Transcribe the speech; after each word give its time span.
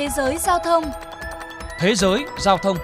Thế 0.00 0.08
giới 0.16 0.38
giao 0.38 0.58
thông 0.58 0.84
Thế 1.78 1.94
giới 1.94 2.24
giao 2.38 2.58
thông 2.58 2.76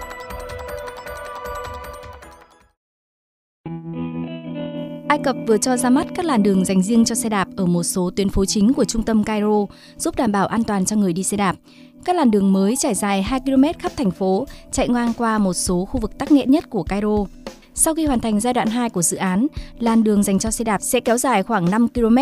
Ai 5.08 5.18
Cập 5.24 5.36
vừa 5.46 5.58
cho 5.58 5.76
ra 5.76 5.90
mắt 5.90 6.06
các 6.14 6.24
làn 6.24 6.42
đường 6.42 6.64
dành 6.64 6.82
riêng 6.82 7.04
cho 7.04 7.14
xe 7.14 7.28
đạp 7.28 7.48
ở 7.56 7.66
một 7.66 7.82
số 7.82 8.10
tuyến 8.16 8.28
phố 8.28 8.44
chính 8.44 8.72
của 8.72 8.84
trung 8.84 9.02
tâm 9.02 9.24
Cairo, 9.24 9.66
giúp 9.96 10.16
đảm 10.16 10.32
bảo 10.32 10.46
an 10.46 10.64
toàn 10.64 10.84
cho 10.84 10.96
người 10.96 11.12
đi 11.12 11.22
xe 11.22 11.36
đạp. 11.36 11.56
Các 12.04 12.16
làn 12.16 12.30
đường 12.30 12.52
mới 12.52 12.76
trải 12.76 12.94
dài 12.94 13.22
2 13.22 13.40
km 13.40 13.64
khắp 13.78 13.92
thành 13.96 14.10
phố, 14.10 14.46
chạy 14.72 14.88
ngang 14.88 15.12
qua 15.18 15.38
một 15.38 15.54
số 15.54 15.84
khu 15.84 16.00
vực 16.00 16.18
tắc 16.18 16.32
nghẽn 16.32 16.50
nhất 16.50 16.70
của 16.70 16.82
Cairo. 16.82 17.16
Sau 17.74 17.94
khi 17.94 18.06
hoàn 18.06 18.20
thành 18.20 18.40
giai 18.40 18.54
đoạn 18.54 18.68
2 18.68 18.90
của 18.90 19.02
dự 19.02 19.16
án, 19.16 19.46
làn 19.78 20.04
đường 20.04 20.22
dành 20.22 20.38
cho 20.38 20.50
xe 20.50 20.64
đạp 20.64 20.82
sẽ 20.82 21.00
kéo 21.00 21.18
dài 21.18 21.42
khoảng 21.42 21.70
5 21.70 21.88
km. 21.88 22.18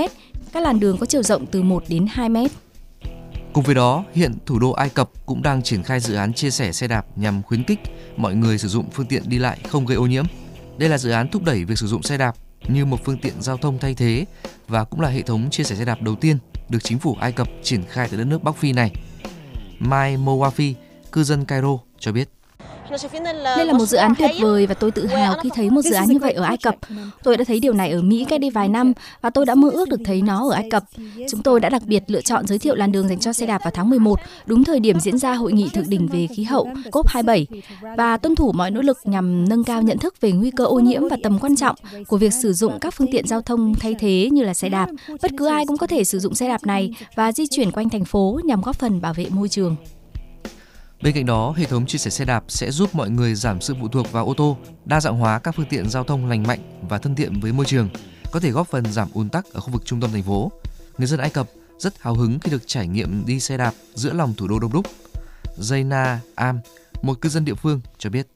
Các 0.52 0.62
làn 0.62 0.80
đường 0.80 0.98
có 0.98 1.06
chiều 1.06 1.22
rộng 1.22 1.46
từ 1.46 1.62
1 1.62 1.84
đến 1.88 2.06
2 2.10 2.28
mét. 2.28 2.50
Cùng 3.54 3.64
với 3.64 3.74
đó, 3.74 4.04
hiện 4.12 4.34
thủ 4.46 4.58
đô 4.58 4.70
Ai 4.70 4.88
Cập 4.88 5.10
cũng 5.26 5.42
đang 5.42 5.62
triển 5.62 5.82
khai 5.82 6.00
dự 6.00 6.14
án 6.14 6.32
chia 6.32 6.50
sẻ 6.50 6.72
xe 6.72 6.88
đạp 6.88 7.06
nhằm 7.16 7.42
khuyến 7.42 7.64
khích 7.64 7.80
mọi 8.16 8.34
người 8.34 8.58
sử 8.58 8.68
dụng 8.68 8.90
phương 8.92 9.06
tiện 9.06 9.22
đi 9.26 9.38
lại 9.38 9.58
không 9.68 9.86
gây 9.86 9.96
ô 9.96 10.06
nhiễm. 10.06 10.24
Đây 10.78 10.88
là 10.88 10.98
dự 10.98 11.10
án 11.10 11.28
thúc 11.28 11.42
đẩy 11.44 11.64
việc 11.64 11.78
sử 11.78 11.86
dụng 11.86 12.02
xe 12.02 12.18
đạp 12.18 12.36
như 12.68 12.84
một 12.84 13.04
phương 13.04 13.18
tiện 13.18 13.42
giao 13.42 13.56
thông 13.56 13.78
thay 13.78 13.94
thế 13.94 14.24
và 14.68 14.84
cũng 14.84 15.00
là 15.00 15.08
hệ 15.08 15.22
thống 15.22 15.50
chia 15.50 15.64
sẻ 15.64 15.76
xe 15.76 15.84
đạp 15.84 16.02
đầu 16.02 16.14
tiên 16.14 16.38
được 16.68 16.84
chính 16.84 16.98
phủ 16.98 17.16
Ai 17.20 17.32
Cập 17.32 17.48
triển 17.62 17.82
khai 17.88 18.08
tại 18.08 18.18
đất 18.18 18.24
nước 18.24 18.42
Bắc 18.42 18.56
Phi 18.56 18.72
này. 18.72 18.94
Mai 19.78 20.16
Mowafi, 20.16 20.74
cư 21.12 21.24
dân 21.24 21.44
Cairo 21.44 21.78
cho 21.98 22.12
biết. 22.12 22.28
Đây 23.56 23.66
là 23.66 23.72
một 23.72 23.86
dự 23.86 23.96
án 23.96 24.14
tuyệt 24.18 24.30
vời 24.40 24.66
và 24.66 24.74
tôi 24.74 24.90
tự 24.90 25.06
hào 25.06 25.34
khi 25.42 25.50
thấy 25.54 25.70
một 25.70 25.82
dự 25.82 25.94
án 25.94 26.08
như 26.08 26.18
vậy 26.18 26.32
ở 26.32 26.42
Ai 26.42 26.56
Cập. 26.56 26.74
Tôi 27.22 27.36
đã 27.36 27.44
thấy 27.44 27.60
điều 27.60 27.72
này 27.72 27.90
ở 27.90 28.02
Mỹ 28.02 28.26
cách 28.28 28.40
đây 28.40 28.50
vài 28.50 28.68
năm 28.68 28.92
và 29.20 29.30
tôi 29.30 29.46
đã 29.46 29.54
mơ 29.54 29.70
ước 29.70 29.88
được 29.88 30.00
thấy 30.04 30.22
nó 30.22 30.48
ở 30.48 30.54
Ai 30.54 30.70
Cập. 30.70 30.84
Chúng 31.30 31.42
tôi 31.42 31.60
đã 31.60 31.68
đặc 31.68 31.82
biệt 31.86 32.02
lựa 32.06 32.20
chọn 32.20 32.46
giới 32.46 32.58
thiệu 32.58 32.74
làn 32.74 32.92
đường 32.92 33.08
dành 33.08 33.18
cho 33.18 33.32
xe 33.32 33.46
đạp 33.46 33.60
vào 33.64 33.70
tháng 33.74 33.90
11, 33.90 34.20
đúng 34.46 34.64
thời 34.64 34.80
điểm 34.80 35.00
diễn 35.00 35.18
ra 35.18 35.34
hội 35.34 35.52
nghị 35.52 35.68
thượng 35.68 35.88
đỉnh 35.90 36.06
về 36.06 36.26
khí 36.36 36.42
hậu 36.42 36.68
COP27 36.92 37.44
và 37.96 38.16
tuân 38.16 38.34
thủ 38.34 38.52
mọi 38.52 38.70
nỗ 38.70 38.82
lực 38.82 38.98
nhằm 39.04 39.48
nâng 39.48 39.64
cao 39.64 39.82
nhận 39.82 39.98
thức 39.98 40.20
về 40.20 40.32
nguy 40.32 40.50
cơ 40.50 40.64
ô 40.64 40.78
nhiễm 40.78 41.08
và 41.08 41.16
tầm 41.22 41.38
quan 41.38 41.56
trọng 41.56 41.76
của 42.08 42.16
việc 42.16 42.32
sử 42.32 42.52
dụng 42.52 42.78
các 42.80 42.94
phương 42.94 43.08
tiện 43.12 43.26
giao 43.26 43.40
thông 43.40 43.74
thay 43.74 43.94
thế 43.98 44.28
như 44.32 44.42
là 44.42 44.54
xe 44.54 44.68
đạp. 44.68 44.88
Bất 45.22 45.30
cứ 45.36 45.46
ai 45.46 45.66
cũng 45.66 45.76
có 45.76 45.86
thể 45.86 46.04
sử 46.04 46.18
dụng 46.18 46.34
xe 46.34 46.48
đạp 46.48 46.66
này 46.66 46.90
và 47.14 47.32
di 47.32 47.46
chuyển 47.46 47.70
quanh 47.70 47.88
thành 47.88 48.04
phố 48.04 48.40
nhằm 48.44 48.60
góp 48.60 48.76
phần 48.76 49.00
bảo 49.00 49.14
vệ 49.14 49.26
môi 49.30 49.48
trường. 49.48 49.76
Bên 51.04 51.14
cạnh 51.14 51.26
đó, 51.26 51.54
hệ 51.56 51.64
thống 51.64 51.86
chia 51.86 51.98
sẻ 51.98 52.10
xe 52.10 52.24
đạp 52.24 52.44
sẽ 52.48 52.70
giúp 52.70 52.94
mọi 52.94 53.10
người 53.10 53.34
giảm 53.34 53.60
sự 53.60 53.74
phụ 53.80 53.88
thuộc 53.88 54.12
vào 54.12 54.26
ô 54.26 54.34
tô, 54.34 54.56
đa 54.84 55.00
dạng 55.00 55.18
hóa 55.18 55.38
các 55.38 55.54
phương 55.56 55.66
tiện 55.70 55.90
giao 55.90 56.04
thông 56.04 56.26
lành 56.26 56.42
mạnh 56.42 56.80
và 56.88 56.98
thân 56.98 57.14
thiện 57.14 57.40
với 57.40 57.52
môi 57.52 57.66
trường, 57.66 57.88
có 58.32 58.40
thể 58.40 58.50
góp 58.50 58.68
phần 58.68 58.92
giảm 58.92 59.08
ùn 59.14 59.28
tắc 59.28 59.44
ở 59.52 59.60
khu 59.60 59.70
vực 59.70 59.82
trung 59.84 60.00
tâm 60.00 60.10
thành 60.12 60.22
phố. 60.22 60.52
Người 60.98 61.06
dân 61.06 61.20
Ai 61.20 61.30
Cập 61.30 61.46
rất 61.78 62.00
hào 62.00 62.14
hứng 62.14 62.38
khi 62.38 62.50
được 62.50 62.62
trải 62.66 62.86
nghiệm 62.86 63.26
đi 63.26 63.40
xe 63.40 63.56
đạp 63.56 63.74
giữa 63.94 64.12
lòng 64.12 64.34
thủ 64.34 64.48
đô 64.48 64.58
đông 64.58 64.72
đúc. 64.72 64.86
Zaina 65.58 66.16
Am, 66.34 66.60
một 67.02 67.20
cư 67.20 67.28
dân 67.28 67.44
địa 67.44 67.54
phương 67.54 67.80
cho 67.98 68.10
biết. 68.10 68.26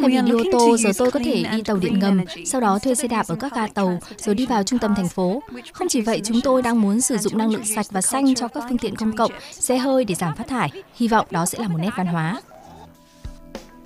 Thay 0.00 0.10
vì 0.10 0.20
đi 0.22 0.32
ô 0.32 0.42
tô, 0.52 0.76
giờ 0.76 0.90
tôi 0.98 1.10
có 1.10 1.20
thể 1.24 1.44
đi 1.52 1.62
tàu 1.62 1.76
điện 1.76 1.98
ngầm, 1.98 2.20
sau 2.46 2.60
đó 2.60 2.78
thuê 2.78 2.94
xe 2.94 3.08
đạp 3.08 3.26
ở 3.28 3.34
các 3.34 3.54
ga 3.54 3.66
tàu, 3.66 3.98
rồi 4.18 4.34
đi 4.34 4.46
vào 4.46 4.62
trung 4.62 4.78
tâm 4.78 4.94
thành 4.94 5.08
phố. 5.08 5.42
Không 5.72 5.88
chỉ 5.88 6.00
vậy, 6.00 6.20
chúng 6.24 6.40
tôi 6.40 6.62
đang 6.62 6.80
muốn 6.80 7.00
sử 7.00 7.18
dụng 7.18 7.38
năng 7.38 7.50
lượng 7.50 7.64
sạch 7.64 7.86
và 7.90 8.00
xanh 8.00 8.34
cho 8.34 8.48
các 8.48 8.64
phương 8.68 8.78
tiện 8.78 8.96
công 8.96 9.16
cộng, 9.16 9.32
xe 9.52 9.78
hơi 9.78 10.04
để 10.04 10.14
giảm 10.14 10.36
phát 10.36 10.48
thải. 10.48 10.70
Hy 10.94 11.08
vọng 11.08 11.26
đó 11.30 11.46
sẽ 11.46 11.58
là 11.58 11.68
một 11.68 11.78
nét 11.78 11.90
văn 11.96 12.06
hóa. 12.06 12.40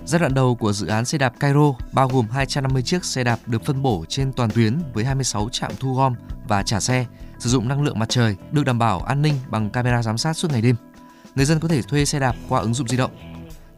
Giai 0.05 0.19
đoạn 0.19 0.33
đầu 0.33 0.55
của 0.55 0.73
dự 0.73 0.87
án 0.87 1.05
xe 1.05 1.17
đạp 1.17 1.33
Cairo 1.39 1.73
bao 1.91 2.07
gồm 2.07 2.27
250 2.31 2.81
chiếc 2.81 3.05
xe 3.05 3.23
đạp 3.23 3.39
được 3.45 3.65
phân 3.65 3.81
bổ 3.81 4.05
trên 4.09 4.33
toàn 4.33 4.49
tuyến 4.49 4.77
với 4.93 5.05
26 5.05 5.49
trạm 5.51 5.71
thu 5.79 5.93
gom 5.93 6.13
và 6.47 6.63
trả 6.63 6.79
xe, 6.79 7.05
sử 7.39 7.49
dụng 7.49 7.67
năng 7.67 7.81
lượng 7.81 7.99
mặt 7.99 8.09
trời, 8.09 8.35
được 8.51 8.65
đảm 8.65 8.79
bảo 8.79 8.99
an 8.99 9.21
ninh 9.21 9.33
bằng 9.49 9.69
camera 9.69 10.03
giám 10.03 10.17
sát 10.17 10.33
suốt 10.33 10.51
ngày 10.51 10.61
đêm. 10.61 10.75
Người 11.35 11.45
dân 11.45 11.59
có 11.59 11.67
thể 11.67 11.81
thuê 11.81 12.05
xe 12.05 12.19
đạp 12.19 12.35
qua 12.49 12.61
ứng 12.61 12.73
dụng 12.73 12.87
di 12.87 12.97
động 12.97 13.11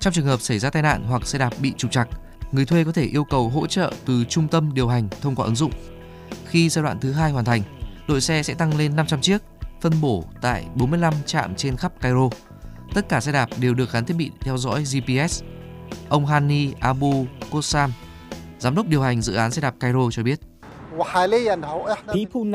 trong 0.02 0.13
trường 0.13 0.25
hợp 0.25 0.41
xảy 0.41 0.59
ra 0.59 0.69
tai 0.69 0.81
nạn 0.81 1.03
hoặc 1.07 1.27
xe 1.27 1.39
đạp 1.39 1.49
bị 1.59 1.73
trục 1.77 1.91
trặc, 1.91 2.07
người 2.51 2.66
thuê 2.66 2.84
có 2.84 2.91
thể 2.91 3.03
yêu 3.03 3.23
cầu 3.23 3.50
hỗ 3.50 3.67
trợ 3.67 3.94
từ 4.06 4.23
trung 4.29 4.47
tâm 4.47 4.73
điều 4.73 4.88
hành 4.88 5.07
thông 5.22 5.35
qua 5.35 5.45
ứng 5.45 5.56
dụng. 5.56 5.72
Khi 6.45 6.69
giai 6.69 6.84
đoạn 6.84 7.00
thứ 7.00 7.12
hai 7.12 7.31
hoàn 7.31 7.45
thành, 7.45 7.62
đội 8.07 8.22
xe 8.22 8.44
sẽ 8.44 8.53
tăng 8.53 8.78
lên 8.78 8.95
500 8.95 9.22
chiếc, 9.22 9.38
phân 9.81 9.94
bổ 10.01 10.23
tại 10.41 10.66
45 10.75 11.13
trạm 11.25 11.56
trên 11.56 11.78
khắp 11.78 12.01
Cairo. 12.01 12.29
Tất 12.94 13.09
cả 13.09 13.22
xe 13.22 13.31
đạp 13.31 13.50
đều 13.59 13.73
được 13.73 13.91
gắn 13.91 14.06
thiết 14.06 14.13
bị 14.17 14.31
theo 14.40 14.57
dõi 14.57 14.84
GPS. 14.84 15.44
Ông 16.09 16.25
Hani 16.25 16.73
Abu 16.79 17.25
Kosam, 17.51 17.94
giám 18.59 18.75
đốc 18.75 18.88
điều 18.88 19.01
hành 19.01 19.22
dự 19.22 19.34
án 19.34 19.51
xe 19.51 19.61
đạp 19.61 19.75
Cairo 19.79 20.11
cho 20.11 20.23
biết. 20.23 20.40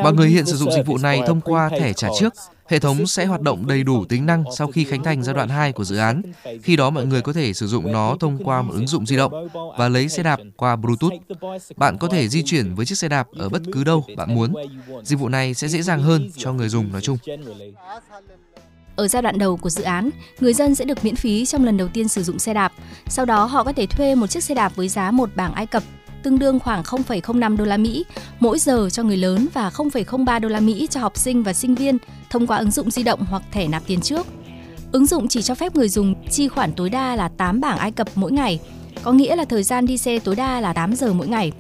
Mọi 0.02 0.12
người 0.12 0.28
hiện 0.28 0.46
sử 0.46 0.56
dụng 0.56 0.72
dịch 0.72 0.86
vụ 0.86 0.98
này 0.98 1.20
thông 1.26 1.40
qua 1.40 1.68
thẻ 1.68 1.92
trả 1.92 2.08
trước. 2.20 2.34
Hệ 2.68 2.78
thống 2.78 3.06
sẽ 3.06 3.26
hoạt 3.26 3.40
động 3.40 3.66
đầy 3.66 3.82
đủ 3.82 4.04
tính 4.04 4.26
năng 4.26 4.44
sau 4.56 4.66
khi 4.66 4.84
khánh 4.84 5.02
thành 5.02 5.22
giai 5.22 5.34
đoạn 5.34 5.48
2 5.48 5.72
của 5.72 5.84
dự 5.84 5.96
án. 5.96 6.22
Khi 6.62 6.76
đó 6.76 6.90
mọi 6.90 7.06
người 7.06 7.22
có 7.22 7.32
thể 7.32 7.52
sử 7.52 7.66
dụng 7.66 7.92
nó 7.92 8.16
thông 8.20 8.44
qua 8.44 8.62
một 8.62 8.72
ứng 8.74 8.86
dụng 8.86 9.06
di 9.06 9.16
động 9.16 9.48
và 9.78 9.88
lấy 9.88 10.08
xe 10.08 10.22
đạp 10.22 10.40
qua 10.56 10.76
Bluetooth. 10.76 11.12
Bạn 11.76 11.98
có 11.98 12.08
thể 12.08 12.28
di 12.28 12.42
chuyển 12.42 12.74
với 12.74 12.86
chiếc 12.86 12.98
xe 12.98 13.08
đạp 13.08 13.26
ở 13.38 13.48
bất 13.48 13.62
cứ 13.72 13.84
đâu 13.84 14.04
bạn 14.16 14.34
muốn. 14.34 14.54
Dịch 15.02 15.18
vụ 15.18 15.28
này 15.28 15.54
sẽ 15.54 15.68
dễ 15.68 15.82
dàng 15.82 16.02
hơn 16.02 16.30
cho 16.36 16.52
người 16.52 16.68
dùng 16.68 16.92
nói 16.92 17.00
chung. 17.00 17.18
Ở 18.96 19.08
giai 19.08 19.22
đoạn 19.22 19.38
đầu 19.38 19.56
của 19.56 19.70
dự 19.70 19.82
án, 19.82 20.10
người 20.40 20.54
dân 20.54 20.74
sẽ 20.74 20.84
được 20.84 21.04
miễn 21.04 21.16
phí 21.16 21.46
trong 21.46 21.64
lần 21.64 21.76
đầu 21.76 21.88
tiên 21.88 22.08
sử 22.08 22.22
dụng 22.22 22.38
xe 22.38 22.54
đạp. 22.54 22.72
Sau 23.08 23.24
đó 23.24 23.44
họ 23.44 23.64
có 23.64 23.72
thể 23.72 23.86
thuê 23.86 24.14
một 24.14 24.26
chiếc 24.26 24.44
xe 24.44 24.54
đạp 24.54 24.76
với 24.76 24.88
giá 24.88 25.10
một 25.10 25.30
bảng 25.36 25.54
Ai 25.54 25.66
Cập 25.66 25.82
tương 26.26 26.38
đương 26.38 26.60
khoảng 26.60 26.82
0,05 26.82 27.56
đô 27.56 27.64
la 27.64 27.76
Mỹ 27.76 28.04
mỗi 28.40 28.58
giờ 28.58 28.88
cho 28.90 29.02
người 29.02 29.16
lớn 29.16 29.46
và 29.54 29.70
0,03 29.70 30.40
đô 30.40 30.48
la 30.48 30.60
Mỹ 30.60 30.86
cho 30.90 31.00
học 31.00 31.16
sinh 31.18 31.42
và 31.42 31.52
sinh 31.52 31.74
viên 31.74 31.98
thông 32.30 32.46
qua 32.46 32.58
ứng 32.58 32.70
dụng 32.70 32.90
di 32.90 33.02
động 33.02 33.20
hoặc 33.28 33.42
thẻ 33.52 33.68
nạp 33.68 33.82
tiền 33.86 34.00
trước. 34.00 34.26
Ứng 34.92 35.06
dụng 35.06 35.28
chỉ 35.28 35.42
cho 35.42 35.54
phép 35.54 35.76
người 35.76 35.88
dùng 35.88 36.14
chi 36.30 36.48
khoản 36.48 36.72
tối 36.72 36.90
đa 36.90 37.16
là 37.16 37.28
8 37.28 37.60
bảng 37.60 37.78
Ai 37.78 37.90
Cập 37.90 38.08
mỗi 38.14 38.32
ngày, 38.32 38.60
có 39.02 39.12
nghĩa 39.12 39.36
là 39.36 39.44
thời 39.44 39.62
gian 39.62 39.86
đi 39.86 39.96
xe 39.98 40.18
tối 40.18 40.36
đa 40.36 40.60
là 40.60 40.72
8 40.72 40.94
giờ 40.94 41.12
mỗi 41.12 41.28
ngày. 41.28 41.52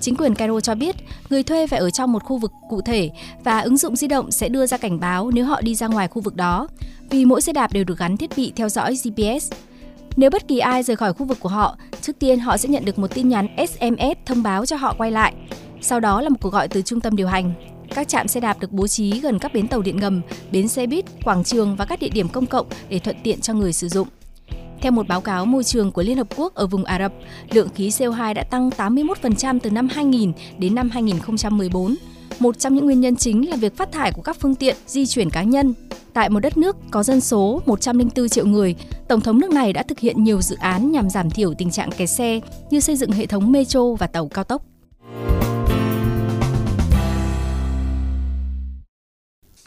Chính 0.00 0.16
quyền 0.16 0.34
Cairo 0.34 0.60
cho 0.60 0.74
biết 0.74 0.96
người 1.30 1.42
thuê 1.42 1.66
phải 1.66 1.78
ở 1.80 1.90
trong 1.90 2.12
một 2.12 2.24
khu 2.24 2.38
vực 2.38 2.52
cụ 2.70 2.80
thể 2.80 3.10
và 3.44 3.60
ứng 3.60 3.76
dụng 3.76 3.96
di 3.96 4.06
động 4.06 4.30
sẽ 4.30 4.48
đưa 4.48 4.66
ra 4.66 4.76
cảnh 4.76 5.00
báo 5.00 5.30
nếu 5.30 5.44
họ 5.44 5.60
đi 5.60 5.74
ra 5.74 5.86
ngoài 5.86 6.08
khu 6.08 6.22
vực 6.22 6.36
đó, 6.36 6.68
vì 7.10 7.24
mỗi 7.24 7.40
xe 7.40 7.52
đạp 7.52 7.72
đều 7.72 7.84
được 7.84 7.98
gắn 7.98 8.16
thiết 8.16 8.30
bị 8.36 8.52
theo 8.56 8.68
dõi 8.68 8.94
GPS. 9.04 9.52
Nếu 10.20 10.30
bất 10.30 10.48
kỳ 10.48 10.58
ai 10.58 10.82
rời 10.82 10.96
khỏi 10.96 11.12
khu 11.12 11.26
vực 11.26 11.40
của 11.40 11.48
họ, 11.48 11.76
trước 12.00 12.18
tiên 12.18 12.38
họ 12.38 12.56
sẽ 12.56 12.68
nhận 12.68 12.84
được 12.84 12.98
một 12.98 13.14
tin 13.14 13.28
nhắn 13.28 13.46
SMS 13.68 14.16
thông 14.26 14.42
báo 14.42 14.66
cho 14.66 14.76
họ 14.76 14.94
quay 14.98 15.10
lại. 15.10 15.34
Sau 15.80 16.00
đó 16.00 16.20
là 16.20 16.28
một 16.28 16.36
cuộc 16.40 16.52
gọi 16.52 16.68
từ 16.68 16.82
trung 16.82 17.00
tâm 17.00 17.16
điều 17.16 17.26
hành. 17.26 17.52
Các 17.94 18.08
trạm 18.08 18.28
xe 18.28 18.40
đạp 18.40 18.60
được 18.60 18.72
bố 18.72 18.86
trí 18.86 19.20
gần 19.20 19.38
các 19.38 19.54
bến 19.54 19.68
tàu 19.68 19.82
điện 19.82 19.96
ngầm, 19.96 20.20
bến 20.52 20.68
xe 20.68 20.86
buýt, 20.86 21.04
quảng 21.24 21.44
trường 21.44 21.76
và 21.76 21.84
các 21.84 22.00
địa 22.00 22.08
điểm 22.08 22.28
công 22.28 22.46
cộng 22.46 22.66
để 22.88 22.98
thuận 22.98 23.16
tiện 23.22 23.40
cho 23.40 23.54
người 23.54 23.72
sử 23.72 23.88
dụng. 23.88 24.08
Theo 24.80 24.92
một 24.92 25.08
báo 25.08 25.20
cáo 25.20 25.46
môi 25.46 25.64
trường 25.64 25.92
của 25.92 26.02
Liên 26.02 26.16
Hợp 26.16 26.26
Quốc 26.36 26.54
ở 26.54 26.66
vùng 26.66 26.84
Ả 26.84 26.98
Rập, 26.98 27.12
lượng 27.50 27.68
khí 27.74 27.88
CO2 27.88 28.34
đã 28.34 28.42
tăng 28.42 28.70
81% 28.70 29.58
từ 29.62 29.70
năm 29.70 29.88
2000 29.88 30.32
đến 30.58 30.74
năm 30.74 30.90
2014. 30.90 31.94
Một 32.38 32.58
trong 32.58 32.74
những 32.74 32.84
nguyên 32.84 33.00
nhân 33.00 33.16
chính 33.16 33.50
là 33.50 33.56
việc 33.56 33.76
phát 33.76 33.92
thải 33.92 34.12
của 34.12 34.22
các 34.22 34.36
phương 34.40 34.54
tiện 34.54 34.76
di 34.86 35.06
chuyển 35.06 35.30
cá 35.30 35.42
nhân. 35.42 35.74
Tại 36.14 36.30
một 36.30 36.40
đất 36.40 36.56
nước 36.56 36.76
có 36.90 37.02
dân 37.02 37.20
số 37.20 37.62
104 37.66 38.28
triệu 38.28 38.46
người, 38.46 38.74
Tổng 39.08 39.20
thống 39.20 39.38
nước 39.38 39.50
này 39.50 39.72
đã 39.72 39.82
thực 39.82 39.98
hiện 39.98 40.24
nhiều 40.24 40.42
dự 40.42 40.56
án 40.56 40.92
nhằm 40.92 41.10
giảm 41.10 41.30
thiểu 41.30 41.54
tình 41.58 41.70
trạng 41.70 41.90
kẹt 41.90 42.10
xe 42.10 42.40
như 42.70 42.80
xây 42.80 42.96
dựng 42.96 43.12
hệ 43.12 43.26
thống 43.26 43.52
metro 43.52 43.94
và 43.98 44.06
tàu 44.06 44.28
cao 44.28 44.44
tốc. 44.44 44.62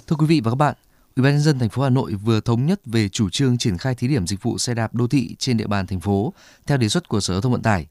Thưa 0.07 0.15
quý 0.15 0.25
vị 0.25 0.41
và 0.43 0.51
các 0.51 0.55
bạn, 0.55 0.75
Ủy 1.15 1.23
ban 1.23 1.33
nhân 1.33 1.41
dân 1.41 1.59
thành 1.59 1.69
phố 1.69 1.83
Hà 1.83 1.89
Nội 1.89 2.13
vừa 2.13 2.39
thống 2.39 2.65
nhất 2.65 2.81
về 2.85 3.09
chủ 3.09 3.29
trương 3.29 3.57
triển 3.57 3.77
khai 3.77 3.95
thí 3.95 4.07
điểm 4.07 4.27
dịch 4.27 4.43
vụ 4.43 4.57
xe 4.57 4.73
đạp 4.73 4.95
đô 4.95 5.07
thị 5.07 5.35
trên 5.39 5.57
địa 5.57 5.67
bàn 5.67 5.87
thành 5.87 5.99
phố 5.99 6.33
theo 6.67 6.77
đề 6.77 6.89
xuất 6.89 7.07
của 7.07 7.19
Sở 7.19 7.33
Giao 7.33 7.41
thông 7.41 7.51
Vận 7.51 7.61
tải. 7.61 7.87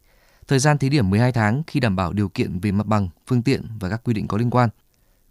Thời 0.49 0.59
gian 0.59 0.79
thí 0.79 0.89
điểm 0.89 1.11
12 1.11 1.33
tháng 1.33 1.63
khi 1.67 1.81
đảm 1.81 1.97
bảo 1.97 2.13
điều 2.13 2.29
kiện 2.29 2.61
về 2.61 2.73
mặt 2.73 2.87
bằng, 2.87 3.09
phương 3.27 3.43
tiện 3.43 3.63
và 3.81 3.89
các 3.89 4.01
quy 4.05 4.15
định 4.15 4.29
có 4.29 4.39
liên 4.39 4.51
quan. 4.51 4.69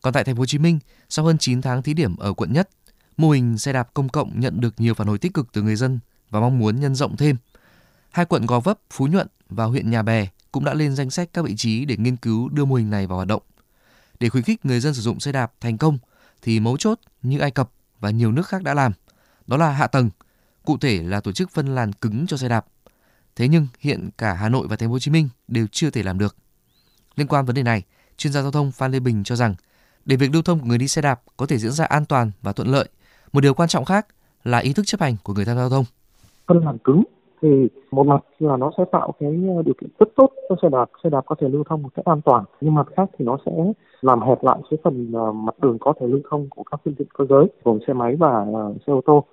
Còn 0.01 0.13
tại 0.13 0.23
thành 0.23 0.35
phố 0.35 0.39
Hồ 0.39 0.45
Chí 0.45 0.57
Minh, 0.57 0.79
sau 1.09 1.25
hơn 1.25 1.37
9 1.37 1.61
tháng 1.61 1.81
thí 1.81 1.93
điểm 1.93 2.15
ở 2.17 2.33
quận 2.33 2.53
Nhất, 2.53 2.69
mô 3.21 3.29
hình 3.29 3.57
xe 3.57 3.73
đạp 3.73 3.93
công 3.93 4.09
cộng 4.09 4.39
nhận 4.39 4.61
được 4.61 4.73
nhiều 4.77 4.93
phản 4.93 5.07
hồi 5.07 5.17
tích 5.17 5.33
cực 5.33 5.47
từ 5.53 5.61
người 5.61 5.75
dân 5.75 5.99
và 6.29 6.39
mong 6.39 6.59
muốn 6.59 6.79
nhân 6.79 6.95
rộng 6.95 7.17
thêm. 7.17 7.35
Hai 8.11 8.25
quận 8.25 8.45
Gò 8.45 8.59
Vấp, 8.59 8.79
Phú 8.91 9.07
Nhuận 9.07 9.27
và 9.49 9.65
huyện 9.65 9.91
Nhà 9.91 10.01
Bè 10.01 10.27
cũng 10.51 10.65
đã 10.65 10.73
lên 10.73 10.95
danh 10.95 11.09
sách 11.09 11.29
các 11.33 11.45
vị 11.45 11.55
trí 11.55 11.85
để 11.85 11.97
nghiên 11.97 12.15
cứu 12.17 12.49
đưa 12.49 12.65
mô 12.65 12.75
hình 12.75 12.89
này 12.89 13.07
vào 13.07 13.15
hoạt 13.15 13.27
động. 13.27 13.41
Để 14.19 14.29
khuyến 14.29 14.43
khích 14.43 14.65
người 14.65 14.79
dân 14.79 14.93
sử 14.93 15.01
dụng 15.01 15.19
xe 15.19 15.31
đạp 15.31 15.53
thành 15.59 15.77
công 15.77 15.97
thì 16.41 16.59
mấu 16.59 16.77
chốt 16.77 16.99
như 17.21 17.39
Ai 17.39 17.51
Cập 17.51 17.71
và 17.99 18.09
nhiều 18.09 18.31
nước 18.31 18.47
khác 18.47 18.63
đã 18.63 18.73
làm, 18.73 18.91
đó 19.47 19.57
là 19.57 19.71
hạ 19.71 19.87
tầng, 19.87 20.09
cụ 20.65 20.77
thể 20.77 21.03
là 21.03 21.21
tổ 21.21 21.31
chức 21.31 21.51
phân 21.51 21.75
làn 21.75 21.93
cứng 21.93 22.27
cho 22.27 22.37
xe 22.37 22.49
đạp. 22.49 22.65
Thế 23.35 23.47
nhưng 23.47 23.67
hiện 23.79 24.09
cả 24.17 24.33
Hà 24.33 24.49
Nội 24.49 24.67
và 24.67 24.75
Thành 24.75 24.89
phố 24.89 24.93
Hồ 24.93 24.99
Chí 24.99 25.11
Minh 25.11 25.29
đều 25.47 25.67
chưa 25.71 25.89
thể 25.89 26.03
làm 26.03 26.19
được. 26.19 26.35
Liên 27.15 27.27
quan 27.27 27.45
vấn 27.45 27.55
đề 27.55 27.63
này, 27.63 27.83
chuyên 28.17 28.33
gia 28.33 28.41
giao 28.41 28.51
thông 28.51 28.71
Phan 28.71 28.91
Lê 28.91 28.99
Bình 28.99 29.23
cho 29.23 29.35
rằng 29.35 29.55
để 30.05 30.15
việc 30.15 30.31
lưu 30.33 30.41
thông 30.41 30.59
của 30.59 30.65
người 30.65 30.77
đi 30.77 30.87
xe 30.87 31.01
đạp 31.01 31.21
có 31.37 31.45
thể 31.45 31.57
diễn 31.57 31.71
ra 31.71 31.85
an 31.85 32.05
toàn 32.05 32.31
và 32.41 32.53
thuận 32.53 32.67
lợi, 32.67 32.89
một 33.33 33.41
điều 33.41 33.53
quan 33.53 33.69
trọng 33.69 33.85
khác 33.85 34.07
là 34.43 34.57
ý 34.57 34.73
thức 34.73 34.83
chấp 34.85 35.01
hành 35.01 35.15
của 35.23 35.33
người 35.33 35.45
tham 35.45 35.55
gia 35.55 35.61
giao 35.61 35.69
thông. 35.69 35.85
Phân 36.47 36.65
làn 36.65 36.77
cứng 36.77 37.03
thì 37.41 37.67
một 37.91 38.07
mặt 38.07 38.23
là 38.39 38.57
nó 38.57 38.71
sẽ 38.77 38.83
tạo 38.91 39.13
cái 39.19 39.31
điều 39.65 39.73
kiện 39.81 39.89
rất 39.99 40.09
tốt 40.15 40.31
cho 40.49 40.55
xe 40.61 40.69
đạp 40.71 40.85
xe 41.03 41.09
đạp 41.09 41.21
có 41.25 41.35
thể 41.41 41.47
lưu 41.49 41.63
thông 41.69 41.83
một 41.83 41.89
cách 41.95 42.05
an 42.05 42.21
toàn 42.21 42.43
nhưng 42.61 42.75
mặt 42.75 42.87
khác 42.95 43.09
thì 43.19 43.25
nó 43.25 43.37
sẽ 43.45 43.51
làm 44.01 44.21
hẹp 44.21 44.43
lại 44.43 44.57
cái 44.71 44.77
phần 44.83 45.11
mặt 45.45 45.55
đường 45.61 45.77
có 45.79 45.93
thể 45.99 46.07
lưu 46.07 46.19
thông 46.29 46.49
của 46.49 46.63
các 46.71 46.81
phương 46.85 46.95
tiện 46.95 47.07
cơ 47.17 47.25
giới 47.29 47.45
gồm 47.63 47.79
xe 47.87 47.93
máy 47.93 48.15
và 48.15 48.45
xe 48.87 48.93
ô 48.93 49.01
tô 49.05 49.23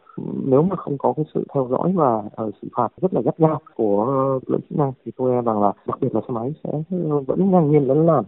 nếu 0.44 0.62
mà 0.62 0.76
không 0.76 0.98
có 0.98 1.12
cái 1.16 1.24
sự 1.34 1.44
theo 1.54 1.68
dõi 1.70 1.92
và 1.94 2.22
xử 2.62 2.68
phạt 2.76 2.88
rất 3.02 3.14
là 3.14 3.20
gắt 3.24 3.38
gao 3.38 3.60
của 3.74 4.06
lực 4.32 4.50
lượng 4.50 4.60
chức 4.68 4.78
năng 4.78 4.92
thì 5.04 5.12
tôi 5.16 5.32
e 5.32 5.42
rằng 5.42 5.62
là 5.62 5.72
đặc 5.86 5.98
biệt 6.00 6.14
là 6.14 6.20
xe 6.28 6.32
máy 6.34 6.52
sẽ 6.64 6.70
vẫn 7.26 7.50
ngang 7.50 7.70
nhiên 7.70 7.88
lấn 7.88 8.06
làn 8.06 8.24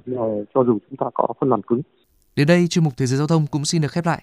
cho 0.54 0.64
dù 0.64 0.78
chúng 0.90 0.96
ta 0.96 1.06
có 1.14 1.26
phân 1.40 1.50
làn 1.50 1.62
cứng. 1.62 1.80
Đến 2.36 2.46
đây 2.48 2.66
chuyên 2.70 2.84
mục 2.84 2.92
Thế 2.96 3.06
giới 3.06 3.18
giao 3.18 3.26
thông 3.26 3.46
cũng 3.50 3.64
xin 3.64 3.82
được 3.82 3.90
khép 3.90 4.06
lại. 4.06 4.22